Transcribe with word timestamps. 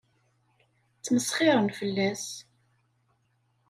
Ttmesxiṛen 0.97 1.69
fell-as. 1.77 2.25